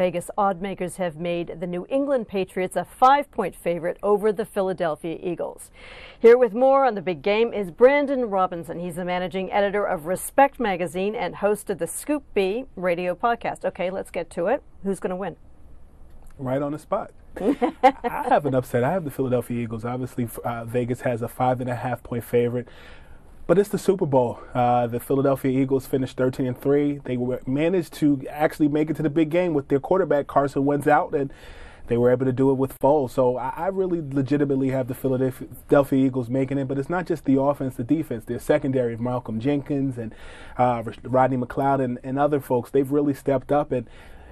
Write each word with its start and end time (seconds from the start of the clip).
Vegas 0.00 0.30
oddmakers 0.38 0.96
have 0.96 1.16
made 1.16 1.60
the 1.60 1.66
New 1.66 1.86
England 1.90 2.26
Patriots 2.26 2.74
a 2.74 2.86
five 2.86 3.30
point 3.30 3.54
favorite 3.54 3.98
over 4.02 4.32
the 4.32 4.46
Philadelphia 4.46 5.18
Eagles. 5.22 5.70
Here 6.18 6.38
with 6.38 6.54
more 6.54 6.86
on 6.86 6.94
the 6.94 7.02
big 7.02 7.20
game 7.20 7.52
is 7.52 7.70
Brandon 7.70 8.30
Robinson. 8.30 8.78
He's 8.78 8.94
the 8.94 9.04
managing 9.04 9.52
editor 9.52 9.84
of 9.84 10.06
Respect 10.06 10.58
magazine 10.58 11.14
and 11.14 11.36
host 11.36 11.68
of 11.68 11.76
the 11.76 11.86
Scoop 11.86 12.24
B 12.32 12.64
radio 12.76 13.14
podcast. 13.14 13.66
Okay, 13.66 13.90
let's 13.90 14.10
get 14.10 14.30
to 14.30 14.46
it. 14.46 14.62
Who's 14.84 15.00
going 15.00 15.10
to 15.10 15.16
win? 15.16 15.36
right 16.38 16.62
on 16.62 16.72
the 16.72 16.78
spot. 16.78 17.10
I 17.38 18.24
have 18.30 18.46
an 18.46 18.54
upset. 18.54 18.82
I 18.82 18.92
have 18.92 19.04
the 19.04 19.10
Philadelphia 19.10 19.62
Eagles. 19.62 19.84
Obviously, 19.84 20.26
uh, 20.42 20.64
Vegas 20.64 21.02
has 21.02 21.20
a 21.20 21.28
five 21.28 21.60
and 21.60 21.68
a 21.68 21.76
half 21.76 22.02
point 22.02 22.24
favorite, 22.24 22.68
but 23.50 23.58
it's 23.58 23.70
the 23.70 23.78
Super 23.78 24.06
Bowl. 24.06 24.38
Uh, 24.54 24.86
the 24.86 25.00
Philadelphia 25.00 25.60
Eagles 25.60 25.84
finished 25.84 26.16
13 26.16 26.46
and 26.46 26.56
three. 26.56 27.00
They 27.02 27.16
were, 27.16 27.40
managed 27.46 27.94
to 27.94 28.22
actually 28.30 28.68
make 28.68 28.90
it 28.90 28.96
to 28.98 29.02
the 29.02 29.10
big 29.10 29.28
game 29.28 29.54
with 29.54 29.66
their 29.66 29.80
quarterback 29.80 30.28
Carson 30.28 30.64
Wentz 30.64 30.86
out, 30.86 31.12
and 31.16 31.32
they 31.88 31.96
were 31.96 32.12
able 32.12 32.26
to 32.26 32.32
do 32.32 32.52
it 32.52 32.54
with 32.54 32.78
Foles. 32.78 33.10
So 33.10 33.38
I, 33.38 33.52
I 33.56 33.66
really 33.66 34.02
legitimately 34.08 34.70
have 34.70 34.86
the 34.86 34.94
Philadelphia 34.94 36.06
Eagles 36.06 36.30
making 36.30 36.58
it. 36.58 36.68
But 36.68 36.78
it's 36.78 36.88
not 36.88 37.08
just 37.08 37.24
the 37.24 37.40
offense, 37.40 37.74
the 37.74 37.82
defense. 37.82 38.24
Their 38.24 38.38
secondary 38.38 38.94
of 38.94 39.00
Malcolm 39.00 39.40
Jenkins 39.40 39.98
and 39.98 40.14
uh, 40.56 40.84
Rodney 41.02 41.36
McLeod 41.36 41.82
and, 41.82 41.98
and 42.04 42.20
other 42.20 42.38
folks. 42.38 42.70
They've 42.70 42.92
really 42.92 43.14
stepped 43.14 43.50
up 43.50 43.72
and. 43.72 43.88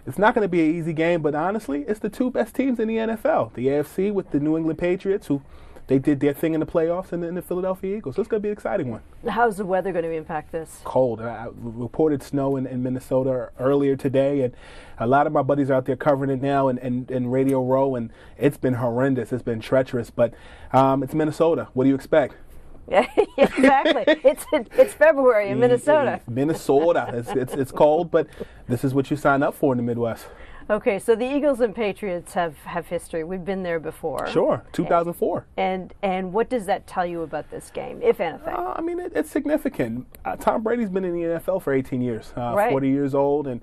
It's 0.06 0.16
not 0.16 0.34
going 0.34 0.44
to 0.44 0.48
be 0.48 0.62
an 0.62 0.74
easy 0.74 0.94
game, 0.94 1.20
but 1.20 1.34
honestly, 1.34 1.84
it's 1.86 2.00
the 2.00 2.08
two 2.08 2.30
best 2.30 2.54
teams 2.54 2.80
in 2.80 2.88
the 2.88 2.96
NFL. 2.96 3.52
The 3.52 3.66
AFC 3.66 4.10
with 4.10 4.30
the 4.30 4.40
New 4.40 4.56
England 4.56 4.78
Patriots, 4.78 5.26
who 5.26 5.42
they 5.88 5.98
did 5.98 6.20
their 6.20 6.34
thing 6.34 6.54
in 6.54 6.60
the 6.60 6.66
playoffs, 6.66 7.12
and 7.12 7.22
then 7.22 7.34
the 7.34 7.42
Philadelphia 7.42 7.96
Eagles. 7.96 8.16
So 8.16 8.22
it's 8.22 8.28
going 8.28 8.40
to 8.40 8.42
be 8.42 8.50
an 8.50 8.52
exciting 8.52 8.90
one. 8.90 9.00
How's 9.26 9.56
the 9.56 9.64
weather 9.64 9.90
going 9.90 10.04
to 10.04 10.12
impact 10.12 10.52
this? 10.52 10.80
Cold. 10.84 11.20
I 11.20 11.28
I 11.28 11.48
reported 11.52 12.22
snow 12.22 12.56
in, 12.56 12.66
in 12.66 12.82
Minnesota 12.82 13.50
earlier 13.58 13.96
today, 13.96 14.42
and 14.42 14.54
a 14.98 15.06
lot 15.06 15.26
of 15.26 15.32
my 15.32 15.42
buddies 15.42 15.70
are 15.70 15.74
out 15.74 15.86
there 15.86 15.96
covering 15.96 16.30
it 16.30 16.42
now 16.42 16.68
in, 16.68 16.78
in, 16.78 17.06
in 17.08 17.28
Radio 17.28 17.64
Row, 17.64 17.94
and 17.94 18.10
it's 18.36 18.58
been 18.58 18.74
horrendous. 18.74 19.32
It's 19.32 19.42
been 19.42 19.60
treacherous, 19.60 20.10
but 20.10 20.34
um, 20.72 21.02
it's 21.02 21.14
Minnesota. 21.14 21.68
What 21.72 21.84
do 21.84 21.88
you 21.88 21.96
expect? 21.96 22.34
Yeah, 22.90 23.06
exactly. 23.36 24.04
it's 24.24 24.46
it's 24.52 24.94
February 24.94 25.50
in 25.50 25.60
Minnesota. 25.60 26.20
Minnesota. 26.26 27.10
It's, 27.14 27.30
it's, 27.30 27.52
it's 27.52 27.70
cold, 27.70 28.10
but 28.10 28.26
this 28.66 28.82
is 28.82 28.94
what 28.94 29.10
you 29.10 29.16
sign 29.16 29.42
up 29.42 29.54
for 29.54 29.72
in 29.72 29.76
the 29.76 29.82
Midwest. 29.82 30.26
Okay, 30.70 30.98
so 30.98 31.14
the 31.14 31.24
Eagles 31.24 31.60
and 31.60 31.74
Patriots 31.74 32.34
have, 32.34 32.54
have 32.58 32.86
history. 32.86 33.24
We've 33.24 33.44
been 33.44 33.62
there 33.62 33.80
before. 33.80 34.26
Sure, 34.28 34.62
2004. 34.72 35.46
And 35.56 35.94
and 36.02 36.32
what 36.32 36.50
does 36.50 36.66
that 36.66 36.86
tell 36.86 37.06
you 37.06 37.22
about 37.22 37.50
this 37.50 37.70
game, 37.70 38.00
if 38.02 38.20
anything? 38.20 38.52
Uh, 38.52 38.74
I 38.76 38.82
mean, 38.82 39.00
it, 39.00 39.12
it's 39.14 39.30
significant. 39.30 40.06
Uh, 40.26 40.36
Tom 40.36 40.62
Brady's 40.62 40.90
been 40.90 41.06
in 41.06 41.14
the 41.14 41.22
NFL 41.22 41.62
for 41.62 41.72
18 41.72 42.02
years, 42.02 42.34
uh, 42.36 42.52
Right. 42.54 42.70
40 42.70 42.88
years 42.88 43.14
old, 43.14 43.46
and 43.46 43.62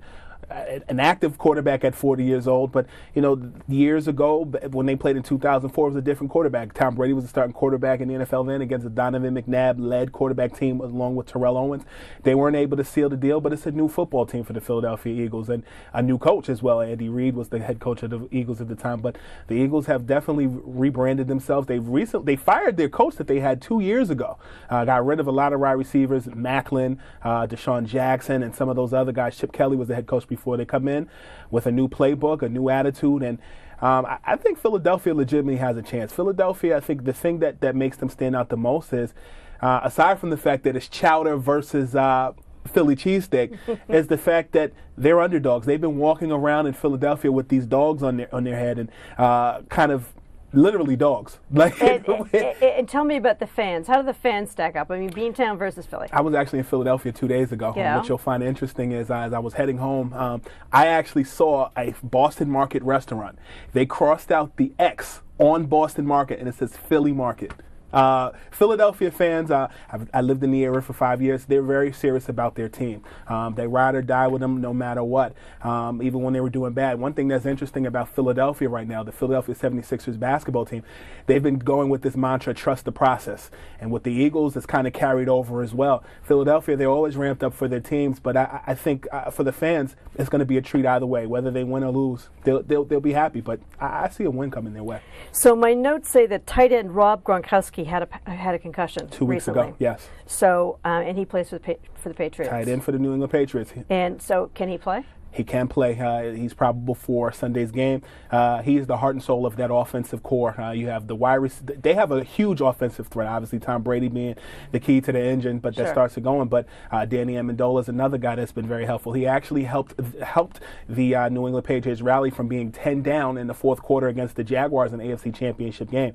an 0.50 1.00
active 1.00 1.38
quarterback 1.38 1.84
at 1.84 1.94
40 1.94 2.24
years 2.24 2.46
old. 2.46 2.72
But 2.72 2.86
you 3.14 3.22
know, 3.22 3.52
years 3.68 4.08
ago 4.08 4.44
when 4.44 4.86
they 4.86 4.96
played 4.96 5.16
in 5.16 5.22
2004, 5.22 5.86
it 5.86 5.90
was 5.90 5.96
a 5.96 6.02
different 6.02 6.30
quarterback. 6.30 6.72
Tom 6.72 6.94
Brady 6.94 7.12
was 7.12 7.24
the 7.24 7.28
starting 7.28 7.52
quarterback 7.52 8.00
in 8.00 8.08
the 8.08 8.14
NFL 8.14 8.46
then 8.46 8.62
against 8.62 8.84
the 8.84 8.90
Donovan 8.90 9.34
McNabb-led 9.34 10.12
quarterback 10.12 10.56
team 10.56 10.80
along 10.80 11.16
with 11.16 11.26
Terrell 11.26 11.56
Owens. 11.56 11.84
They 12.22 12.34
weren't 12.34 12.56
able 12.56 12.76
to 12.76 12.84
seal 12.84 13.08
the 13.08 13.16
deal, 13.16 13.40
but 13.40 13.52
it's 13.52 13.66
a 13.66 13.72
new 13.72 13.88
football 13.88 14.26
team 14.26 14.44
for 14.44 14.52
the 14.52 14.60
Philadelphia 14.60 15.24
Eagles 15.24 15.48
and 15.48 15.62
a 15.92 16.02
new 16.02 16.18
coach 16.18 16.48
as 16.48 16.62
well. 16.62 16.80
Andy 16.80 17.08
Reid 17.08 17.34
was 17.34 17.48
the 17.48 17.58
head 17.58 17.80
coach 17.80 18.02
of 18.02 18.10
the 18.10 18.28
Eagles 18.30 18.60
at 18.60 18.68
the 18.68 18.76
time, 18.76 19.00
but 19.00 19.16
the 19.48 19.54
Eagles 19.54 19.86
have 19.86 20.06
definitely 20.06 20.46
rebranded 20.46 21.28
themselves. 21.28 21.66
They've 21.66 21.86
recently 21.86 22.26
they 22.26 22.36
fired 22.36 22.76
their 22.76 22.88
coach 22.88 23.16
that 23.16 23.26
they 23.26 23.40
had 23.40 23.60
two 23.62 23.80
years 23.80 24.10
ago. 24.10 24.38
Uh, 24.68 24.84
got 24.84 25.04
rid 25.04 25.20
of 25.20 25.26
a 25.26 25.32
lot 25.32 25.52
of 25.52 25.60
wide 25.60 25.72
receivers, 25.72 26.26
Maclin, 26.26 26.98
uh, 27.22 27.46
DeSean 27.46 27.86
Jackson, 27.86 28.42
and 28.42 28.54
some 28.54 28.68
of 28.68 28.76
those 28.76 28.92
other 28.92 29.12
guys. 29.12 29.36
Chip 29.36 29.52
Kelly 29.52 29.76
was 29.76 29.88
the 29.88 29.94
head 29.94 30.06
coach 30.06 30.25
before 30.28 30.56
they 30.56 30.64
come 30.64 30.88
in 30.88 31.08
with 31.50 31.66
a 31.66 31.72
new 31.72 31.88
playbook, 31.88 32.42
a 32.42 32.48
new 32.48 32.68
attitude, 32.68 33.22
and 33.22 33.38
um, 33.80 34.06
I, 34.06 34.18
I 34.24 34.36
think 34.36 34.58
Philadelphia 34.58 35.14
legitimately 35.14 35.56
has 35.56 35.76
a 35.76 35.82
chance. 35.82 36.12
Philadelphia, 36.12 36.76
I 36.76 36.80
think 36.80 37.04
the 37.04 37.12
thing 37.12 37.40
that, 37.40 37.60
that 37.60 37.76
makes 37.76 37.96
them 37.98 38.08
stand 38.08 38.34
out 38.34 38.48
the 38.48 38.56
most 38.56 38.92
is, 38.92 39.12
uh, 39.60 39.80
aside 39.82 40.18
from 40.18 40.30
the 40.30 40.36
fact 40.36 40.64
that 40.64 40.76
it's 40.76 40.88
chowder 40.88 41.36
versus 41.36 41.94
uh, 41.94 42.32
Philly 42.66 42.96
cheesesteak, 42.96 43.58
is 43.88 44.06
the 44.06 44.18
fact 44.18 44.52
that 44.52 44.72
they're 44.96 45.20
underdogs. 45.20 45.66
They've 45.66 45.80
been 45.80 45.98
walking 45.98 46.32
around 46.32 46.66
in 46.66 46.72
Philadelphia 46.72 47.30
with 47.30 47.48
these 47.48 47.66
dogs 47.66 48.02
on 48.02 48.16
their 48.16 48.34
on 48.34 48.44
their 48.44 48.56
head 48.56 48.78
and 48.78 48.90
uh, 49.18 49.62
kind 49.68 49.92
of 49.92 50.12
literally 50.56 50.96
dogs. 50.96 51.38
Like 51.52 51.80
and, 51.80 52.06
and, 52.32 52.34
and- 52.34 52.88
tell 52.88 53.04
me 53.04 53.16
about 53.16 53.38
the 53.38 53.46
fans. 53.46 53.86
How 53.86 54.00
do 54.00 54.06
the 54.06 54.14
fans 54.14 54.50
stack 54.50 54.76
up? 54.76 54.90
I 54.90 54.98
mean, 54.98 55.10
Beantown 55.10 55.58
versus 55.58 55.86
Philly. 55.86 56.08
I 56.12 56.20
was 56.20 56.34
actually 56.34 56.58
in 56.60 56.64
Philadelphia 56.64 57.12
two 57.12 57.28
days 57.28 57.52
ago. 57.52 57.68
and 57.68 57.76
Yeah. 57.76 57.96
What 57.98 58.08
you'll 58.08 58.18
find 58.18 58.42
interesting 58.42 58.92
is 58.92 59.10
as 59.10 59.32
I 59.32 59.38
was 59.38 59.54
heading 59.54 59.78
home, 59.78 60.12
um, 60.12 60.42
I 60.72 60.86
actually 60.88 61.24
saw 61.24 61.70
a 61.76 61.94
Boston 62.02 62.50
Market 62.50 62.82
restaurant. 62.82 63.38
They 63.72 63.86
crossed 63.86 64.32
out 64.32 64.56
the 64.56 64.72
X 64.78 65.20
on 65.38 65.66
Boston 65.66 66.06
Market 66.06 66.38
and 66.40 66.48
it 66.48 66.54
says 66.56 66.76
Philly 66.76 67.12
Market. 67.12 67.52
Uh, 67.96 68.30
Philadelphia 68.50 69.10
fans, 69.10 69.50
uh, 69.50 69.68
I 70.12 70.20
lived 70.20 70.44
in 70.44 70.50
the 70.50 70.62
area 70.64 70.82
for 70.82 70.92
five 70.92 71.22
years. 71.22 71.46
They're 71.46 71.62
very 71.62 71.94
serious 71.94 72.28
about 72.28 72.54
their 72.54 72.68
team. 72.68 73.02
Um, 73.26 73.54
they 73.54 73.66
ride 73.66 73.94
or 73.94 74.02
die 74.02 74.26
with 74.26 74.42
them 74.42 74.60
no 74.60 74.74
matter 74.74 75.02
what, 75.02 75.32
um, 75.62 76.02
even 76.02 76.20
when 76.20 76.34
they 76.34 76.42
were 76.42 76.50
doing 76.50 76.74
bad. 76.74 77.00
One 77.00 77.14
thing 77.14 77.28
that's 77.28 77.46
interesting 77.46 77.86
about 77.86 78.14
Philadelphia 78.14 78.68
right 78.68 78.86
now, 78.86 79.02
the 79.02 79.12
Philadelphia 79.12 79.54
76ers 79.54 80.18
basketball 80.18 80.66
team, 80.66 80.82
they've 81.24 81.42
been 81.42 81.58
going 81.58 81.88
with 81.88 82.02
this 82.02 82.18
mantra, 82.18 82.52
trust 82.52 82.84
the 82.84 82.92
process. 82.92 83.50
And 83.80 83.90
with 83.90 84.02
the 84.02 84.12
Eagles, 84.12 84.58
it's 84.58 84.66
kind 84.66 84.86
of 84.86 84.92
carried 84.92 85.30
over 85.30 85.62
as 85.62 85.72
well. 85.72 86.04
Philadelphia, 86.22 86.76
they're 86.76 86.90
always 86.90 87.16
ramped 87.16 87.42
up 87.42 87.54
for 87.54 87.66
their 87.66 87.80
teams, 87.80 88.20
but 88.20 88.36
I, 88.36 88.60
I 88.66 88.74
think 88.74 89.08
uh, 89.10 89.30
for 89.30 89.42
the 89.42 89.52
fans, 89.52 89.96
it's 90.16 90.28
going 90.28 90.40
to 90.40 90.44
be 90.44 90.58
a 90.58 90.62
treat 90.62 90.84
either 90.84 91.06
way. 91.06 91.24
Whether 91.26 91.50
they 91.50 91.64
win 91.64 91.82
or 91.82 91.92
lose, 91.92 92.28
they'll, 92.44 92.62
they'll, 92.62 92.84
they'll 92.84 93.00
be 93.00 93.14
happy. 93.14 93.40
But 93.40 93.60
I, 93.80 94.04
I 94.04 94.08
see 94.10 94.24
a 94.24 94.30
win 94.30 94.50
coming 94.50 94.74
their 94.74 94.84
way. 94.84 95.00
So 95.32 95.56
my 95.56 95.72
notes 95.72 96.10
say 96.10 96.26
that 96.26 96.46
tight 96.46 96.72
end 96.72 96.94
Rob 96.94 97.24
Gronkowski 97.24 97.85
had 97.86 98.08
a 98.26 98.30
had 98.30 98.54
a 98.54 98.58
concussion 98.58 99.08
Two 99.08 99.24
weeks 99.24 99.48
recently. 99.48 99.68
ago, 99.68 99.76
yes. 99.78 100.06
So 100.26 100.78
uh, 100.84 100.88
and 101.06 101.16
he 101.16 101.24
plays 101.24 101.48
for 101.50 101.58
the 101.58 101.74
pa- 101.74 101.80
for 101.94 102.08
the 102.08 102.14
Patriots. 102.14 102.50
Tight 102.50 102.68
end 102.68 102.84
for 102.84 102.92
the 102.92 102.98
New 102.98 103.12
England 103.12 103.32
Patriots. 103.32 103.72
And 103.88 104.20
so 104.20 104.50
can 104.54 104.68
he 104.68 104.78
play? 104.78 105.04
He 105.32 105.44
can 105.44 105.68
play. 105.68 105.98
Uh, 106.00 106.32
he's 106.34 106.54
probable 106.54 106.94
for 106.94 107.30
Sunday's 107.30 107.70
game. 107.70 108.00
Uh, 108.30 108.62
he 108.62 108.78
is 108.78 108.86
the 108.86 108.96
heart 108.96 109.16
and 109.16 109.22
soul 109.22 109.44
of 109.44 109.56
that 109.56 109.70
offensive 109.70 110.22
core. 110.22 110.58
Uh, 110.58 110.70
you 110.70 110.86
have 110.88 111.08
the 111.08 111.14
wide. 111.14 111.34
Rec- 111.36 111.82
they 111.82 111.92
have 111.92 112.10
a 112.10 112.24
huge 112.24 112.62
offensive 112.62 113.08
threat. 113.08 113.28
Obviously, 113.28 113.58
Tom 113.58 113.82
Brady 113.82 114.08
being 114.08 114.34
the 114.72 114.80
key 114.80 115.02
to 115.02 115.12
the 115.12 115.20
engine, 115.20 115.58
but 115.58 115.74
Sure. 115.74 115.84
that 115.84 115.92
starts 115.92 116.16
it 116.16 116.22
going. 116.22 116.48
But 116.48 116.64
uh, 116.90 117.04
Danny 117.04 117.34
Amendola 117.34 117.80
is 117.82 117.88
another 117.90 118.16
guy 118.16 118.34
that's 118.36 118.52
been 118.52 118.66
very 118.66 118.86
helpful. 118.86 119.12
He 119.12 119.26
actually 119.26 119.64
helped 119.64 120.00
helped 120.22 120.60
the 120.88 121.14
uh, 121.14 121.28
New 121.28 121.44
England 121.46 121.66
Patriots 121.66 122.00
rally 122.00 122.30
from 122.30 122.48
being 122.48 122.72
10 122.72 123.02
down 123.02 123.36
in 123.36 123.46
the 123.46 123.54
fourth 123.54 123.82
quarter 123.82 124.08
against 124.08 124.36
the 124.36 124.44
Jaguars 124.44 124.94
in 124.94 125.00
the 125.00 125.04
AFC 125.04 125.34
Championship 125.34 125.90
game. 125.90 126.14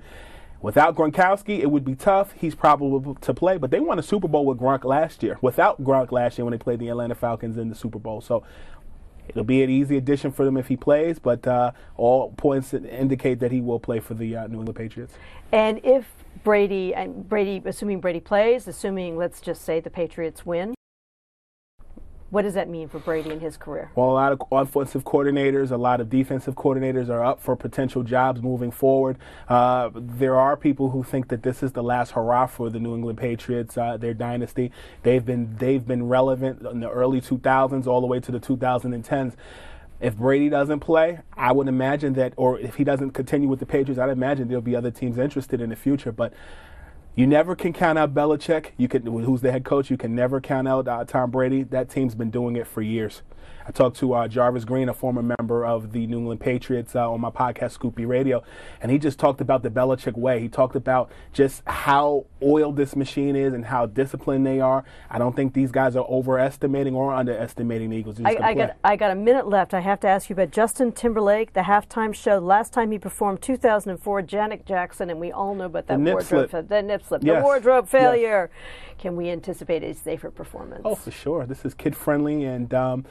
Without 0.61 0.95
Gronkowski, 0.95 1.59
it 1.59 1.71
would 1.71 1.83
be 1.83 1.95
tough. 1.95 2.33
He's 2.33 2.53
probable 2.53 3.15
to 3.15 3.33
play, 3.33 3.57
but 3.57 3.71
they 3.71 3.79
won 3.79 3.97
a 3.97 4.03
Super 4.03 4.27
Bowl 4.27 4.45
with 4.45 4.59
Gronk 4.59 4.83
last 4.83 5.23
year. 5.23 5.37
Without 5.41 5.83
Gronk 5.83 6.11
last 6.11 6.37
year 6.37 6.45
when 6.45 6.51
they 6.51 6.59
played 6.59 6.79
the 6.79 6.89
Atlanta 6.89 7.15
Falcons 7.15 7.57
in 7.57 7.69
the 7.69 7.75
Super 7.75 7.97
Bowl, 7.97 8.21
so 8.21 8.43
it'll 9.27 9.43
be 9.43 9.63
an 9.63 9.69
easy 9.69 9.97
addition 9.97 10.31
for 10.31 10.45
them 10.45 10.57
if 10.57 10.67
he 10.67 10.77
plays. 10.77 11.17
But 11.17 11.47
uh, 11.47 11.71
all 11.97 12.31
points 12.33 12.73
indicate 12.73 13.39
that 13.39 13.51
he 13.51 13.59
will 13.59 13.79
play 13.79 13.99
for 13.99 14.13
the 14.13 14.35
uh, 14.35 14.47
New 14.47 14.59
England 14.59 14.75
Patriots. 14.75 15.15
And 15.51 15.79
if 15.83 16.05
Brady 16.43 16.93
and 16.93 17.27
Brady, 17.27 17.61
assuming 17.65 17.99
Brady 17.99 18.19
plays, 18.19 18.67
assuming 18.67 19.17
let's 19.17 19.41
just 19.41 19.63
say 19.63 19.79
the 19.79 19.89
Patriots 19.89 20.45
win, 20.45 20.75
what 22.31 22.43
does 22.43 22.53
that 22.53 22.69
mean 22.69 22.87
for 22.87 22.97
Brady 22.97 23.29
and 23.29 23.41
his 23.41 23.57
career? 23.57 23.91
Well, 23.93 24.09
a 24.09 24.13
lot 24.13 24.31
of 24.31 24.41
offensive 24.51 25.03
coordinators, 25.03 25.69
a 25.69 25.77
lot 25.77 25.99
of 25.99 26.09
defensive 26.09 26.55
coordinators 26.55 27.09
are 27.09 27.23
up 27.23 27.41
for 27.41 27.57
potential 27.57 28.03
jobs 28.03 28.41
moving 28.41 28.71
forward. 28.71 29.17
Uh, 29.49 29.89
there 29.93 30.37
are 30.37 30.55
people 30.55 30.91
who 30.91 31.03
think 31.03 31.27
that 31.27 31.43
this 31.43 31.61
is 31.61 31.73
the 31.73 31.83
last 31.83 32.11
hurrah 32.11 32.47
for 32.47 32.69
the 32.69 32.79
New 32.79 32.95
England 32.95 33.17
Patriots, 33.17 33.77
uh, 33.77 33.97
their 33.97 34.13
dynasty. 34.13 34.71
They've 35.03 35.23
been 35.23 35.57
they've 35.57 35.85
been 35.85 36.07
relevant 36.07 36.61
in 36.61 36.79
the 36.79 36.89
early 36.89 37.19
2000s 37.19 37.85
all 37.85 37.99
the 37.99 38.07
way 38.07 38.21
to 38.21 38.31
the 38.31 38.39
2010s. 38.39 39.35
If 39.99 40.17
Brady 40.17 40.49
doesn't 40.49 40.79
play, 40.79 41.19
I 41.35 41.51
would 41.51 41.67
imagine 41.67 42.13
that, 42.13 42.33
or 42.37 42.57
if 42.59 42.75
he 42.75 42.83
doesn't 42.83 43.11
continue 43.11 43.49
with 43.49 43.59
the 43.59 43.67
Patriots, 43.67 43.99
I'd 43.99 44.09
imagine 44.09 44.47
there'll 44.47 44.61
be 44.61 44.75
other 44.75 44.89
teams 44.89 45.17
interested 45.17 45.61
in 45.61 45.69
the 45.69 45.75
future. 45.75 46.11
But 46.11 46.33
you 47.15 47.27
never 47.27 47.55
can 47.55 47.73
count 47.73 47.99
out 47.99 48.13
Belichick. 48.13 48.71
You 48.77 48.87
can, 48.87 49.05
who's 49.05 49.41
the 49.41 49.51
head 49.51 49.65
coach. 49.65 49.89
You 49.89 49.97
can 49.97 50.15
never 50.15 50.39
count 50.39 50.67
out 50.67 50.87
uh, 50.87 51.03
Tom 51.05 51.31
Brady. 51.31 51.63
That 51.63 51.89
team's 51.89 52.15
been 52.15 52.31
doing 52.31 52.55
it 52.55 52.67
for 52.67 52.81
years. 52.81 53.21
I 53.67 53.71
talked 53.71 53.97
to 53.97 54.13
uh, 54.13 54.27
Jarvis 54.27 54.65
Green, 54.65 54.89
a 54.89 54.93
former 54.93 55.21
member 55.21 55.65
of 55.65 55.91
the 55.91 56.07
New 56.07 56.17
England 56.19 56.39
Patriots, 56.41 56.95
uh, 56.95 57.11
on 57.11 57.21
my 57.21 57.29
podcast 57.29 57.71
Scoop 57.71 57.95
B 57.95 58.05
Radio, 58.05 58.43
and 58.81 58.91
he 58.91 58.97
just 58.97 59.19
talked 59.19 59.39
about 59.41 59.63
the 59.63 59.69
Belichick 59.69 60.17
way. 60.17 60.39
He 60.39 60.49
talked 60.49 60.75
about 60.75 61.11
just 61.31 61.61
how 61.67 62.25
oiled 62.41 62.75
this 62.75 62.95
machine 62.95 63.35
is 63.35 63.53
and 63.53 63.65
how 63.65 63.85
disciplined 63.85 64.45
they 64.45 64.59
are. 64.59 64.83
I 65.09 65.17
don't 65.19 65.35
think 65.35 65.53
these 65.53 65.71
guys 65.71 65.95
are 65.95 66.05
overestimating 66.05 66.95
or 66.95 67.13
underestimating 67.13 67.91
the 67.91 67.97
Eagles. 67.97 68.19
I, 68.23 68.37
I 68.41 68.53
got 68.53 68.77
I 68.83 68.95
got 68.95 69.11
a 69.11 69.15
minute 69.15 69.47
left. 69.47 69.73
I 69.73 69.79
have 69.81 69.99
to 70.01 70.07
ask 70.07 70.29
you 70.29 70.33
about 70.33 70.51
Justin 70.51 70.91
Timberlake, 70.91 71.53
the 71.53 71.61
halftime 71.61 72.13
show. 72.13 72.39
Last 72.39 72.73
time 72.73 72.91
he 72.91 72.97
performed, 72.99 73.41
2004, 73.41 74.21
Janet 74.23 74.65
Jackson, 74.65 75.09
and 75.09 75.19
we 75.19 75.31
all 75.31 75.53
know 75.55 75.65
about 75.65 75.87
that 75.87 76.03
The 76.03 76.11
wardrobe, 76.11 76.49
slip. 76.49 76.67
the 76.67 76.81
nip 76.81 77.03
slip, 77.03 77.21
the 77.21 77.27
Yes. 77.27 77.43
wardrobe 77.43 77.85
Yes. 77.85 77.91
failure. 77.91 78.49
Can 78.97 79.15
we 79.15 79.29
anticipate 79.29 79.83
a 79.83 79.93
safer 79.93 80.29
performance? 80.31 80.81
Oh, 80.85 80.95
for 80.95 81.11
sure. 81.11 81.45
This 81.45 81.65
is 81.65 81.73
kid 81.73 81.95
friendly, 81.95 82.43
and 82.43 82.73
um, 82.73 83.05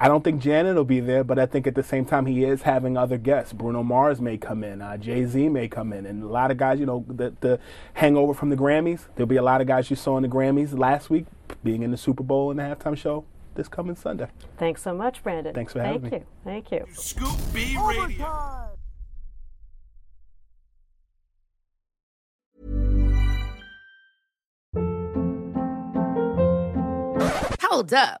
I 0.00 0.06
don't 0.06 0.22
think 0.22 0.40
Janet 0.40 0.76
will 0.76 0.84
be 0.84 1.00
there, 1.00 1.24
but 1.24 1.38
I 1.38 1.46
think 1.46 1.66
at 1.66 1.74
the 1.74 1.82
same 1.82 2.04
time 2.04 2.26
he 2.26 2.44
is 2.44 2.62
having 2.62 2.96
other 2.96 3.18
guests. 3.18 3.52
Bruno 3.52 3.82
Mars 3.82 4.20
may 4.20 4.38
come 4.38 4.62
in, 4.62 4.80
uh, 4.80 4.96
Jay 4.96 5.24
Z 5.24 5.48
may 5.48 5.66
come 5.66 5.92
in, 5.92 6.06
and 6.06 6.22
a 6.22 6.28
lot 6.28 6.52
of 6.52 6.56
guys. 6.56 6.78
You 6.78 6.86
know, 6.86 7.04
the, 7.08 7.34
the 7.40 7.58
hangover 7.94 8.32
from 8.32 8.50
the 8.50 8.56
Grammys. 8.56 9.06
There'll 9.16 9.26
be 9.26 9.36
a 9.36 9.42
lot 9.42 9.60
of 9.60 9.66
guys 9.66 9.90
you 9.90 9.96
saw 9.96 10.16
in 10.16 10.22
the 10.22 10.28
Grammys 10.28 10.78
last 10.78 11.10
week, 11.10 11.26
being 11.64 11.82
in 11.82 11.90
the 11.90 11.96
Super 11.96 12.22
Bowl 12.22 12.50
and 12.50 12.60
the 12.60 12.62
halftime 12.62 12.96
show 12.96 13.24
this 13.54 13.68
coming 13.68 13.96
Sunday. 13.96 14.28
Thanks 14.56 14.82
so 14.82 14.94
much, 14.94 15.22
Brandon. 15.22 15.52
Thanks 15.52 15.72
for 15.72 15.80
Thank 15.80 16.04
having 16.04 16.10
me. 16.10 16.24
Thank 16.44 16.70
you. 16.70 16.86
Thank 16.86 16.88
you. 16.88 16.94
Scoop 16.94 17.36
B 17.52 17.76
Radio. 17.76 18.68
Hold 27.60 27.92
up. 27.92 28.20